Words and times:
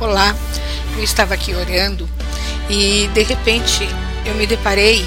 Olá, 0.00 0.34
eu 0.96 1.04
estava 1.04 1.34
aqui 1.34 1.54
orando 1.54 2.08
e 2.68 3.08
de 3.14 3.22
repente 3.22 3.88
eu 4.26 4.34
me 4.34 4.44
deparei 4.44 5.06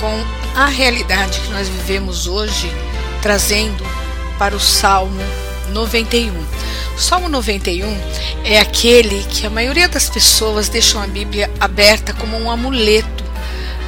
com 0.00 0.58
a 0.58 0.66
realidade 0.66 1.38
que 1.40 1.50
nós 1.50 1.68
vivemos 1.68 2.26
hoje, 2.26 2.72
trazendo 3.20 3.84
para 4.38 4.56
o 4.56 4.60
Salmo 4.60 5.20
91. 5.72 6.32
O 6.96 6.98
Salmo 6.98 7.28
91 7.28 7.86
é 8.44 8.58
aquele 8.58 9.22
que 9.24 9.46
a 9.46 9.50
maioria 9.50 9.88
das 9.88 10.08
pessoas 10.08 10.70
deixam 10.70 11.02
a 11.02 11.06
Bíblia 11.06 11.50
aberta 11.60 12.14
como 12.14 12.34
um 12.38 12.50
amuleto, 12.50 13.24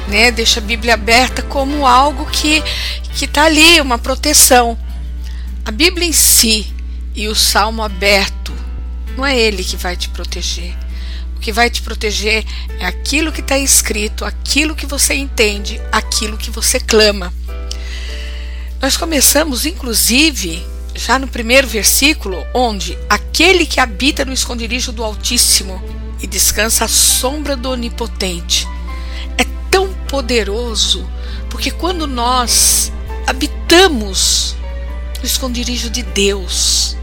né? 0.07 0.29
Deixa 0.29 0.59
a 0.59 0.63
Bíblia 0.63 0.93
aberta 0.93 1.41
como 1.41 1.87
algo 1.87 2.27
que 2.27 2.63
que 3.15 3.25
está 3.25 3.45
ali, 3.45 3.81
uma 3.81 3.97
proteção. 3.97 4.77
A 5.65 5.71
Bíblia 5.71 6.07
em 6.07 6.13
si 6.13 6.71
e 7.15 7.27
o 7.27 7.33
Salmo 7.33 7.81
aberto 7.81 8.60
não 9.17 9.25
é 9.25 9.37
ele 9.37 9.63
que 9.63 9.77
vai 9.77 9.95
te 9.95 10.09
proteger. 10.09 10.75
O 11.35 11.39
que 11.39 11.51
vai 11.51 11.69
te 11.69 11.81
proteger 11.81 12.45
é 12.79 12.85
aquilo 12.85 13.31
que 13.31 13.41
está 13.41 13.57
escrito, 13.57 14.23
aquilo 14.23 14.75
que 14.75 14.85
você 14.85 15.13
entende, 15.15 15.81
aquilo 15.91 16.37
que 16.37 16.51
você 16.51 16.79
clama. 16.79 17.33
Nós 18.81 18.97
começamos, 18.97 19.65
inclusive, 19.65 20.65
já 20.95 21.17
no 21.17 21.27
primeiro 21.27 21.67
versículo, 21.67 22.45
onde 22.53 22.97
aquele 23.09 23.65
que 23.65 23.79
habita 23.79 24.25
no 24.25 24.33
esconderijo 24.33 24.91
do 24.91 25.03
Altíssimo 25.03 25.81
e 26.19 26.27
descansa 26.27 26.85
à 26.85 26.87
sombra 26.87 27.55
do 27.55 27.69
Onipotente 27.69 28.67
é 29.37 29.43
tão 29.69 29.93
poderoso, 30.07 31.07
porque 31.49 31.71
quando 31.71 32.05
nós 32.05 32.91
habitamos 33.25 34.55
no 35.19 35.25
esconderijo 35.25 35.89
de 35.89 36.03
Deus, 36.03 36.97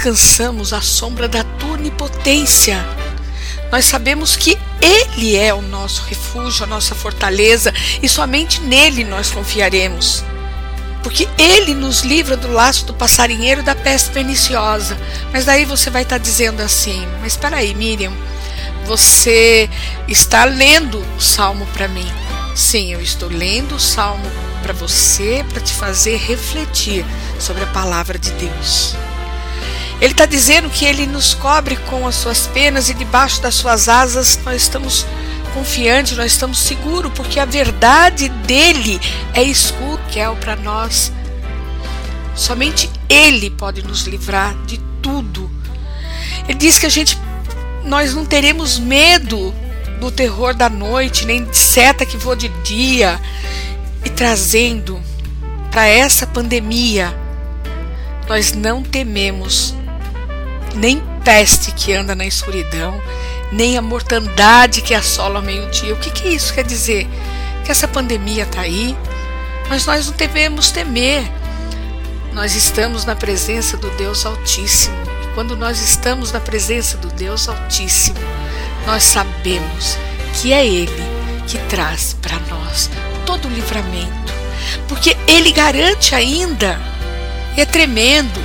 descansamos 0.00 0.72
à 0.72 0.80
sombra 0.80 1.28
da 1.28 1.44
tua 1.44 1.72
onipotência. 1.72 2.82
Nós 3.70 3.84
sabemos 3.84 4.34
que 4.34 4.58
Ele 4.80 5.36
é 5.36 5.52
o 5.52 5.60
nosso 5.60 6.02
refúgio, 6.04 6.64
a 6.64 6.66
nossa 6.66 6.94
fortaleza, 6.94 7.70
e 8.02 8.08
somente 8.08 8.62
nele 8.62 9.04
nós 9.04 9.30
confiaremos. 9.30 10.24
Porque 11.02 11.28
Ele 11.36 11.74
nos 11.74 12.00
livra 12.00 12.34
do 12.34 12.50
laço 12.50 12.86
do 12.86 12.94
passarinheiro 12.94 13.62
da 13.62 13.74
peste 13.74 14.08
perniciosa. 14.10 14.96
Mas 15.34 15.44
daí 15.44 15.66
você 15.66 15.90
vai 15.90 16.02
estar 16.02 16.16
dizendo 16.16 16.62
assim: 16.62 17.06
Mas 17.20 17.32
espera 17.32 17.58
aí, 17.58 17.74
Miriam, 17.74 18.12
você 18.86 19.68
está 20.08 20.46
lendo 20.46 21.04
o 21.18 21.20
salmo 21.20 21.66
para 21.74 21.88
mim. 21.88 22.10
Sim, 22.54 22.94
eu 22.94 23.02
estou 23.02 23.28
lendo 23.28 23.74
o 23.74 23.80
salmo 23.80 24.24
para 24.62 24.72
você, 24.72 25.44
para 25.50 25.60
te 25.60 25.74
fazer 25.74 26.16
refletir 26.16 27.04
sobre 27.38 27.64
a 27.64 27.66
palavra 27.66 28.18
de 28.18 28.30
Deus. 28.30 28.96
Ele 30.00 30.12
está 30.12 30.24
dizendo 30.24 30.70
que 30.70 30.84
ele 30.84 31.06
nos 31.06 31.34
cobre 31.34 31.76
com 31.76 32.06
as 32.06 32.14
suas 32.14 32.46
penas 32.46 32.88
e 32.88 32.94
debaixo 32.94 33.42
das 33.42 33.54
suas 33.54 33.88
asas 33.88 34.38
nós 34.44 34.62
estamos 34.62 35.06
confiantes, 35.52 36.16
nós 36.16 36.32
estamos 36.32 36.58
seguros, 36.58 37.12
porque 37.14 37.38
a 37.38 37.44
verdade 37.44 38.28
dele 38.28 39.00
é 39.34 39.42
escudo, 39.42 40.00
que 40.10 40.18
é 40.18 40.30
para 40.36 40.56
nós. 40.56 41.12
Somente 42.34 42.90
ele 43.08 43.50
pode 43.50 43.82
nos 43.82 44.04
livrar 44.04 44.54
de 44.64 44.78
tudo. 45.02 45.50
Ele 46.48 46.56
diz 46.56 46.78
que 46.78 46.86
a 46.86 46.90
gente 46.90 47.18
nós 47.84 48.14
não 48.14 48.24
teremos 48.24 48.78
medo 48.78 49.54
do 50.00 50.10
terror 50.10 50.54
da 50.54 50.68
noite, 50.68 51.26
nem 51.26 51.44
de 51.44 51.56
seta 51.56 52.06
que 52.06 52.16
voa 52.16 52.36
de 52.36 52.48
dia, 52.62 53.20
e 54.04 54.08
trazendo 54.08 55.00
para 55.70 55.86
essa 55.86 56.26
pandemia, 56.26 57.14
nós 58.28 58.52
não 58.52 58.82
tememos 58.82 59.74
nem 60.74 61.02
peste 61.24 61.72
que 61.72 61.92
anda 61.92 62.14
na 62.14 62.24
escuridão, 62.24 63.00
nem 63.52 63.76
a 63.76 63.82
mortandade 63.82 64.82
que 64.82 64.94
assola 64.94 65.38
ao 65.38 65.44
meio-dia. 65.44 65.94
O 65.94 65.98
que, 65.98 66.10
que 66.10 66.28
isso 66.28 66.54
quer 66.54 66.64
dizer? 66.64 67.08
Que 67.64 67.70
essa 67.70 67.88
pandemia 67.88 68.44
está 68.44 68.62
aí, 68.62 68.96
mas 69.68 69.86
nós 69.86 70.06
não 70.06 70.14
devemos 70.14 70.70
temer. 70.70 71.30
Nós 72.32 72.54
estamos 72.54 73.04
na 73.04 73.16
presença 73.16 73.76
do 73.76 73.90
Deus 73.90 74.24
Altíssimo. 74.24 74.96
E 75.24 75.34
quando 75.34 75.56
nós 75.56 75.80
estamos 75.80 76.30
na 76.30 76.40
presença 76.40 76.96
do 76.96 77.08
Deus 77.08 77.48
Altíssimo, 77.48 78.18
nós 78.86 79.02
sabemos 79.02 79.98
que 80.34 80.52
é 80.52 80.64
Ele 80.64 81.20
que 81.46 81.58
traz 81.68 82.16
para 82.22 82.38
nós 82.48 82.88
todo 83.26 83.48
o 83.48 83.50
livramento. 83.50 84.32
Porque 84.88 85.16
Ele 85.26 85.50
garante 85.50 86.14
ainda, 86.14 86.80
é 87.56 87.64
tremendo, 87.64 88.40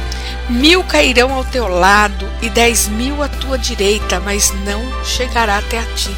Mil 0.50 0.84
cairão 0.84 1.34
ao 1.34 1.44
teu 1.44 1.68
lado 1.68 2.30
e 2.42 2.50
dez 2.50 2.88
mil 2.88 3.24
à 3.24 3.28
tua 3.28 3.58
direita, 3.58 4.20
mas 4.20 4.54
não 4.64 5.04
chegará 5.04 5.58
até 5.58 5.80
a 5.80 5.86
ti. 5.96 6.16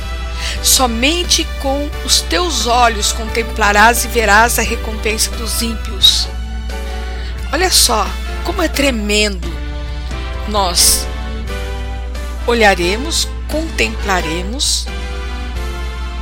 Somente 0.62 1.48
com 1.62 1.90
os 2.06 2.22
teus 2.22 2.68
olhos 2.68 3.12
contemplarás 3.12 4.04
e 4.04 4.08
verás 4.10 4.60
a 4.60 4.62
recompensa 4.62 5.32
dos 5.32 5.62
ímpios. 5.62 6.28
Olha 7.54 7.72
só 7.72 8.06
como 8.44 8.62
é 8.62 8.68
tremendo. 8.68 9.48
Nós 10.50 11.08
olharemos, 12.46 13.28
contemplaremos 13.50 14.88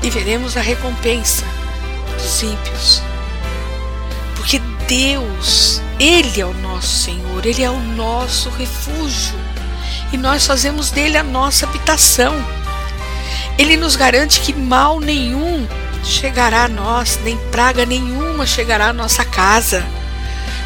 e 0.03 0.09
veremos 0.09 0.55
a 0.55 0.61
recompensa 0.61 1.43
dos 2.13 2.43
ímpios. 2.43 3.01
Porque 4.35 4.59
Deus 4.87 5.74
ele 5.99 6.41
é 6.41 6.45
o 6.45 6.53
nosso 6.53 7.03
Senhor, 7.03 7.45
Ele 7.45 7.63
é 7.63 7.69
o 7.69 7.79
nosso 7.79 8.49
refúgio 8.49 9.39
e 10.11 10.17
nós 10.17 10.45
fazemos 10.45 10.91
dele 10.91 11.17
a 11.17 11.23
nossa 11.23 11.65
habitação. 11.65 12.33
Ele 13.57 13.77
nos 13.77 13.95
garante 13.95 14.41
que 14.41 14.53
mal 14.53 14.99
nenhum 14.99 15.65
chegará 16.03 16.65
a 16.65 16.67
nós, 16.67 17.17
nem 17.23 17.37
praga 17.49 17.85
nenhuma 17.85 18.45
chegará 18.45 18.87
à 18.89 18.93
nossa 18.93 19.23
casa, 19.23 19.85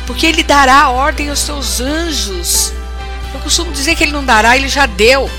porque 0.08 0.26
Ele 0.26 0.42
dará 0.42 0.90
ordem 0.90 1.30
aos 1.30 1.40
seus 1.40 1.80
anjos. 1.80 2.74
Eu 3.34 3.40
costumo 3.42 3.72
dizer 3.72 3.96
que 3.96 4.04
Ele 4.04 4.12
não 4.12 4.26
dará, 4.26 4.58
Ele 4.58 4.68
já 4.68 4.88
deu. 4.88 5.30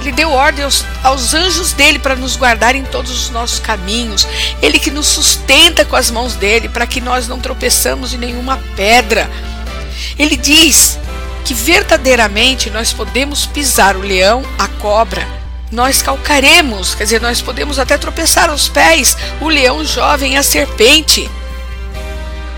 Ele 0.00 0.12
deu 0.12 0.30
ordem 0.30 0.64
aos, 0.64 0.84
aos 1.02 1.34
anjos 1.34 1.72
dele 1.72 1.98
para 1.98 2.14
nos 2.14 2.36
guardar 2.36 2.74
em 2.74 2.84
todos 2.84 3.10
os 3.10 3.30
nossos 3.30 3.58
caminhos. 3.58 4.26
Ele 4.62 4.78
que 4.78 4.90
nos 4.90 5.06
sustenta 5.06 5.84
com 5.84 5.96
as 5.96 6.10
mãos 6.10 6.34
dele 6.34 6.68
para 6.68 6.86
que 6.86 7.00
nós 7.00 7.26
não 7.26 7.40
tropeçamos 7.40 8.14
em 8.14 8.18
nenhuma 8.18 8.60
pedra. 8.76 9.28
Ele 10.18 10.36
diz 10.36 10.98
que 11.44 11.54
verdadeiramente 11.54 12.70
nós 12.70 12.92
podemos 12.92 13.46
pisar 13.46 13.96
o 13.96 14.00
leão, 14.00 14.44
a 14.58 14.66
cobra, 14.66 15.26
nós 15.70 16.00
calcaremos, 16.00 16.94
quer 16.94 17.04
dizer, 17.04 17.20
nós 17.20 17.42
podemos 17.42 17.78
até 17.78 17.98
tropeçar 17.98 18.50
aos 18.50 18.68
pés 18.68 19.16
o 19.40 19.48
leão 19.48 19.84
jovem, 19.84 20.36
a 20.36 20.42
serpente. 20.42 21.28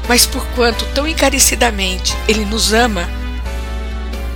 Mas 0.06 0.26
por 0.26 0.44
quanto 0.48 0.84
tão 0.94 1.06
encarecidamente 1.06 2.16
ele 2.26 2.44
nos 2.44 2.72
ama, 2.72 3.08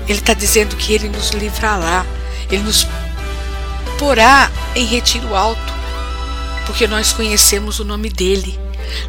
ele 0.08 0.18
está 0.18 0.34
dizendo 0.34 0.76
que 0.76 0.92
ele 0.92 1.08
nos 1.08 1.30
livrará 1.30 2.04
ele 2.52 2.62
nos 2.62 2.86
porá 3.98 4.50
em 4.74 4.84
retiro 4.84 5.34
alto, 5.34 5.72
porque 6.66 6.86
nós 6.86 7.12
conhecemos 7.12 7.80
o 7.80 7.84
nome 7.84 8.08
dele. 8.10 8.58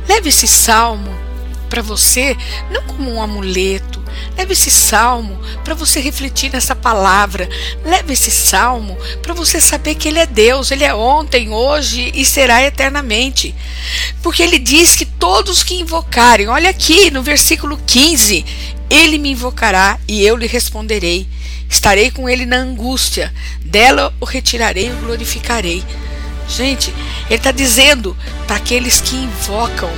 Leve 0.07 0.29
esse 0.29 0.47
salmo 0.47 1.13
para 1.69 1.81
você, 1.81 2.37
não 2.71 2.83
como 2.83 3.11
um 3.11 3.21
amuleto. 3.21 4.01
Leve 4.37 4.53
esse 4.53 4.69
salmo 4.69 5.39
para 5.63 5.73
você 5.73 5.99
refletir 5.99 6.51
nessa 6.51 6.75
palavra. 6.75 7.49
Leve 7.83 8.13
esse 8.13 8.29
salmo 8.29 8.95
para 9.21 9.33
você 9.33 9.59
saber 9.59 9.95
que 9.95 10.07
Ele 10.07 10.19
é 10.19 10.25
Deus, 10.25 10.69
Ele 10.69 10.83
é 10.83 10.93
ontem, 10.93 11.49
hoje 11.49 12.11
e 12.13 12.23
será 12.23 12.63
eternamente. 12.63 13.55
Porque 14.21 14.43
Ele 14.43 14.59
diz 14.59 14.95
que 14.95 15.05
todos 15.05 15.63
que 15.63 15.79
invocarem, 15.79 16.47
olha 16.47 16.69
aqui 16.69 17.09
no 17.09 17.23
versículo 17.23 17.79
15: 17.85 18.45
Ele 18.93 19.17
me 19.17 19.31
invocará 19.31 19.97
e 20.07 20.23
eu 20.23 20.35
lhe 20.35 20.45
responderei. 20.45 21.27
Estarei 21.67 22.11
com 22.11 22.29
ele 22.29 22.45
na 22.45 22.57
angústia, 22.57 23.33
dela 23.65 24.13
o 24.21 24.25
retirarei 24.25 24.89
e 24.89 24.91
o 24.91 24.95
glorificarei. 24.97 25.83
Gente, 26.47 26.93
ele 27.25 27.35
está 27.35 27.51
dizendo 27.51 28.15
para 28.45 28.57
aqueles 28.57 29.01
que 29.01 29.15
invocam, 29.15 29.89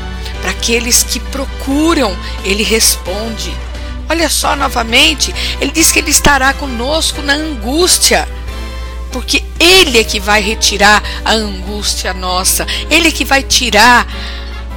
para 0.42 0.52
aqueles 0.52 1.04
que 1.04 1.20
procuram, 1.20 2.16
ele 2.46 2.64
responde. 2.64 3.54
Olha 4.10 4.30
só 4.30 4.56
novamente, 4.56 5.36
ele 5.60 5.72
diz 5.72 5.92
que 5.92 6.00
ele 6.00 6.12
estará 6.12 6.54
conosco 6.54 7.22
na 7.22 7.34
angústia, 7.34 8.26
porque 9.12 9.44
ele 9.60 10.00
é 10.00 10.06
que 10.06 10.22
vai 10.22 10.42
retirar 10.42 11.04
a 11.26 11.34
angústia 11.34 12.14
nossa, 12.14 12.66
ele 12.90 13.10
é 13.10 13.12
que 13.12 13.26
vai 13.26 13.44
tirar 13.44 14.08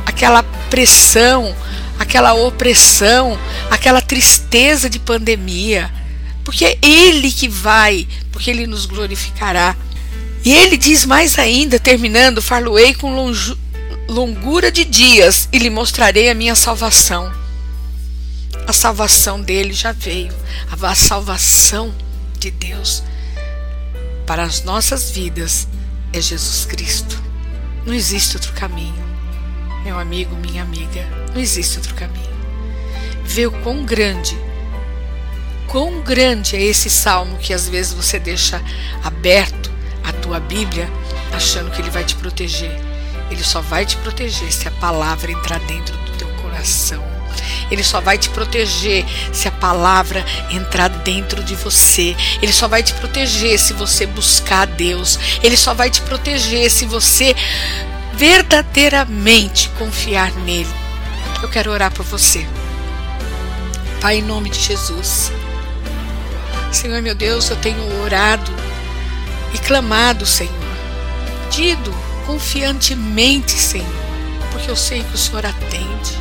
aquela 0.04 0.42
pressão, 0.70 1.54
aquela 1.98 2.34
opressão, 2.34 3.38
aquela 3.70 4.00
tristeza 4.00 4.88
de 4.88 4.98
pandemia 4.98 5.90
porque 6.48 6.64
é 6.64 6.78
Ele 6.80 7.30
que 7.30 7.46
vai, 7.46 8.08
porque 8.32 8.50
Ele 8.50 8.66
nos 8.66 8.86
glorificará. 8.86 9.76
E 10.42 10.50
ele 10.50 10.78
diz 10.78 11.04
mais 11.04 11.38
ainda, 11.38 11.78
terminando: 11.78 12.40
Far-lo-ei 12.40 12.94
com 12.94 13.30
longura 14.08 14.72
de 14.72 14.82
dias 14.82 15.46
e 15.52 15.58
lhe 15.58 15.68
mostrarei 15.68 16.30
a 16.30 16.34
minha 16.34 16.54
salvação. 16.54 17.30
A 18.66 18.72
salvação 18.72 19.42
dele 19.42 19.74
já 19.74 19.92
veio, 19.92 20.32
a 20.70 20.94
salvação 20.94 21.94
de 22.38 22.50
Deus 22.50 23.02
para 24.26 24.42
as 24.42 24.62
nossas 24.62 25.10
vidas 25.10 25.68
é 26.14 26.20
Jesus 26.22 26.64
Cristo. 26.64 27.22
Não 27.84 27.92
existe 27.92 28.38
outro 28.38 28.54
caminho. 28.54 29.07
Meu 29.84 29.98
amigo, 29.98 30.34
minha 30.36 30.62
amiga, 30.62 31.06
não 31.32 31.40
existe 31.40 31.78
outro 31.78 31.94
caminho. 31.94 32.28
Vê 33.24 33.46
o 33.46 33.52
quão 33.62 33.84
grande, 33.84 34.36
quão 35.66 36.00
grande 36.00 36.56
é 36.56 36.62
esse 36.62 36.90
salmo 36.90 37.38
que 37.38 37.52
às 37.52 37.68
vezes 37.68 37.92
você 37.92 38.18
deixa 38.18 38.60
aberto 39.04 39.70
a 40.04 40.12
tua 40.12 40.40
Bíblia 40.40 40.90
achando 41.32 41.70
que 41.70 41.80
ele 41.80 41.90
vai 41.90 42.04
te 42.04 42.16
proteger. 42.16 42.74
Ele 43.30 43.44
só 43.44 43.60
vai 43.60 43.84
te 43.84 43.96
proteger 43.98 44.50
se 44.52 44.66
a 44.66 44.70
palavra 44.72 45.30
entrar 45.30 45.60
dentro 45.60 45.96
do 45.98 46.12
teu 46.12 46.28
coração. 46.42 47.04
Ele 47.70 47.84
só 47.84 48.00
vai 48.00 48.16
te 48.16 48.30
proteger 48.30 49.04
se 49.32 49.46
a 49.46 49.52
palavra 49.52 50.24
entrar 50.50 50.88
dentro 50.88 51.42
de 51.44 51.54
você. 51.54 52.16
Ele 52.40 52.52
só 52.52 52.66
vai 52.66 52.82
te 52.82 52.94
proteger 52.94 53.58
se 53.58 53.72
você 53.74 54.06
buscar 54.06 54.66
Deus. 54.66 55.18
Ele 55.42 55.56
só 55.56 55.74
vai 55.74 55.90
te 55.90 56.00
proteger 56.00 56.70
se 56.70 56.86
você 56.86 57.34
verdadeiramente 58.18 59.70
confiar 59.78 60.32
nele. 60.40 60.68
Eu 61.40 61.48
quero 61.48 61.70
orar 61.70 61.92
por 61.92 62.04
você. 62.04 62.44
Pai, 64.00 64.18
em 64.18 64.22
nome 64.22 64.50
de 64.50 64.58
Jesus. 64.58 65.30
Senhor 66.72 67.00
meu 67.00 67.14
Deus, 67.14 67.48
eu 67.48 67.56
tenho 67.56 68.02
orado 68.02 68.50
e 69.54 69.58
clamado, 69.58 70.26
Senhor. 70.26 70.52
Pedido 71.48 71.94
confiantemente, 72.26 73.52
Senhor, 73.52 73.86
porque 74.50 74.70
eu 74.70 74.76
sei 74.76 75.02
que 75.02 75.14
o 75.14 75.18
Senhor 75.18 75.46
atende. 75.46 76.18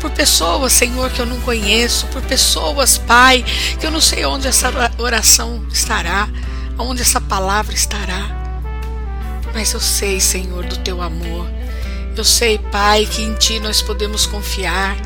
Por 0.00 0.10
pessoas, 0.10 0.72
Senhor, 0.72 1.10
que 1.10 1.20
eu 1.20 1.26
não 1.26 1.38
conheço, 1.42 2.06
por 2.06 2.22
pessoas, 2.22 2.96
Pai, 2.96 3.44
que 3.78 3.86
eu 3.86 3.90
não 3.90 4.00
sei 4.00 4.24
onde 4.24 4.48
essa 4.48 4.72
oração 4.98 5.62
estará, 5.70 6.28
onde 6.78 7.02
essa 7.02 7.20
palavra 7.20 7.74
estará. 7.74 8.39
Mas 9.52 9.72
eu 9.72 9.80
sei, 9.80 10.20
Senhor, 10.20 10.64
do 10.64 10.76
teu 10.78 11.00
amor. 11.02 11.48
Eu 12.16 12.24
sei, 12.24 12.58
Pai, 12.58 13.06
que 13.06 13.22
em 13.22 13.34
Ti 13.34 13.60
nós 13.60 13.80
podemos 13.80 14.26
confiar. 14.26 14.96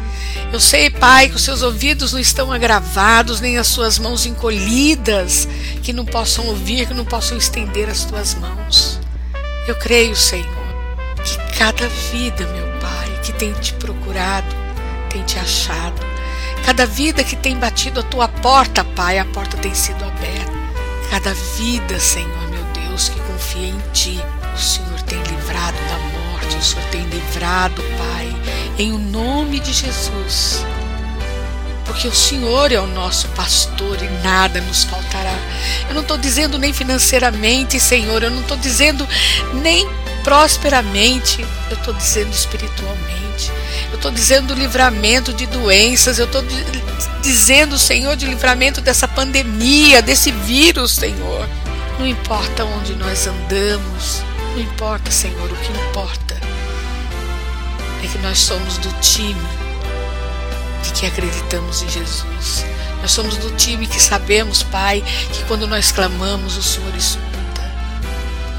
Eu 0.53 0.61
sei, 0.61 0.91
Pai, 0.91 1.29
que 1.29 1.37
os 1.37 1.43
seus 1.43 1.63
ouvidos 1.63 2.13
não 2.13 2.21
estão 2.21 2.53
agravados, 2.53 3.41
nem 3.41 3.59
as 3.59 3.67
suas 3.67 3.99
mãos 3.99 4.27
encolhidas, 4.27 5.49
que 5.83 5.93
não 5.93 6.05
possam 6.05 6.47
ouvir, 6.47 6.87
que 6.87 6.95
não 6.95 7.05
possam 7.05 7.37
estender 7.37 7.89
as 7.89 8.05
tuas 8.05 8.35
mãos. 8.35 9.01
Eu 9.67 9.75
creio, 9.77 10.15
Senhor, 10.15 10.47
que 11.25 11.59
cada 11.59 11.89
vida, 11.89 12.47
meu 12.47 12.67
Pai, 12.81 13.21
que 13.23 13.33
tem 13.33 13.53
te 13.55 13.73
procurado, 13.75 14.55
tem 15.09 15.23
te 15.23 15.39
achado. 15.39 16.01
Cada 16.65 16.87
vida 16.87 17.23
que 17.23 17.37
tem 17.37 17.57
batido 17.57 18.01
a 18.01 18.03
tua 18.03 18.29
porta, 18.29 18.85
Pai, 18.85 19.19
a 19.19 19.25
porta 19.25 19.57
tem 19.57 19.75
sido 19.75 20.05
aberta. 20.05 20.53
Cada 21.11 21.35
vida, 21.57 21.99
Senhor, 21.99 22.49
meu 22.51 22.65
Deus, 22.73 23.09
que 23.09 23.24
confia 23.35 23.69
em 23.69 23.83
Ti, 23.93 24.21
o 24.55 24.59
Senhor 24.59 25.03
tem 25.03 25.19
livrado 25.19 25.77
da 25.89 25.99
morte, 26.19 26.57
o 26.57 26.63
Senhor 26.63 26.85
tem 26.91 27.03
livrado, 27.09 27.83
Pai, 27.99 28.37
em 28.79 28.93
o 28.93 28.99
nome 28.99 29.59
de 29.59 29.73
Jesus. 29.73 30.65
Porque 31.85 32.07
o 32.09 32.15
Senhor 32.15 32.73
é 32.73 32.79
o 32.79 32.87
nosso 32.87 33.29
pastor 33.29 34.01
e 34.01 34.09
nada 34.23 34.61
nos 34.61 34.85
faltará. 34.85 35.37
Eu 35.89 35.95
não 35.95 36.03
estou 36.03 36.17
dizendo 36.17 36.59
nem 36.59 36.73
financeiramente, 36.73 37.79
Senhor, 37.81 38.23
eu 38.23 38.31
não 38.31 38.41
estou 38.41 38.57
dizendo 38.57 39.07
nem 39.55 39.87
prosperamente, 40.23 41.45
eu 41.71 41.77
estou 41.77 41.93
dizendo 41.93 42.33
espiritualmente. 42.33 43.51
Eu 43.91 43.97
estou 43.97 44.11
dizendo 44.11 44.55
livramento 44.55 45.33
de 45.33 45.47
doenças, 45.47 46.19
eu 46.19 46.27
estou 46.27 46.43
dizendo, 47.21 47.79
Senhor, 47.79 48.17
de 48.17 48.27
livramento 48.27 48.81
dessa 48.81 49.07
pandemia, 49.09 50.01
desse 50.01 50.31
vírus, 50.31 50.93
Senhor. 50.93 51.49
Não 51.99 52.07
importa 52.07 52.65
onde 52.65 52.95
nós 52.97 53.27
andamos, 53.27 54.23
não 54.53 54.61
importa, 54.61 55.11
Senhor, 55.11 55.51
o 55.51 55.57
que 55.57 55.73
importa 55.73 56.37
é 58.03 58.07
que 58.07 58.19
nós 58.19 58.39
somos 58.39 58.79
do 58.79 58.93
time 59.01 59.41
de 60.83 60.93
que 60.93 61.07
acreditamos 61.07 61.83
em 61.83 61.89
Jesus. 61.89 62.65
Nós 63.01 63.11
somos 63.11 63.37
do 63.37 63.51
time 63.57 63.87
que 63.87 64.01
sabemos, 64.01 64.63
Pai, 64.63 65.03
que 65.33 65.45
quando 65.45 65.67
nós 65.67 65.93
clamamos, 65.93 66.57
o 66.57 66.63
Senhor 66.63 66.95
escuta. 66.95 67.25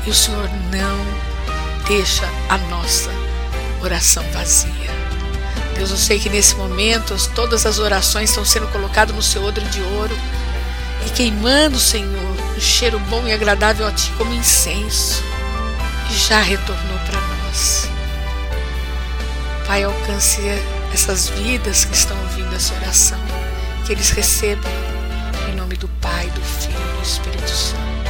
E 0.06 0.10
o 0.10 0.14
Senhor 0.14 0.50
não 0.72 1.86
deixa 1.88 2.28
a 2.50 2.58
nossa 2.58 3.10
oração 3.82 4.24
vazia. 4.32 4.72
Deus, 5.76 5.92
eu 5.92 5.98
sei 5.98 6.20
que 6.20 6.30
nesse 6.30 6.56
momento 6.56 7.16
todas 7.36 7.66
as 7.66 7.80
orações 7.80 8.30
estão 8.30 8.46
sendo 8.46 8.68
colocadas 8.68 9.16
no 9.16 9.22
seu 9.22 9.44
odre 9.44 9.66
de 9.66 9.82
ouro 9.82 10.18
e 11.06 11.10
queimando, 11.12 11.78
Senhor, 11.78 12.25
um 12.56 12.60
cheiro 12.60 13.00
bom 13.00 13.28
e 13.28 13.34
agradável 13.34 13.88
a 13.88 13.92
Ti 13.92 14.12
como 14.18 14.34
incenso 14.34 15.24
já 16.10 16.40
retornou 16.40 17.00
para 17.00 17.20
nós. 17.20 17.90
Pai, 19.68 19.84
alcance 19.84 20.42
essas 20.94 21.30
vidas 21.30 21.86
que 21.86 21.94
estão 21.94 22.18
ouvindo 22.22 22.56
essa 22.56 22.74
oração, 22.76 23.20
que 23.86 23.92
eles 23.92 24.12
recebam 24.12 24.72
em 25.50 25.56
nome 25.56 25.76
do 25.76 25.88
Pai, 26.00 26.30
do 26.30 26.42
Filho 26.42 26.78
e 26.78 26.98
do 26.98 27.04
Espírito 27.04 27.50
Santo. 27.50 28.05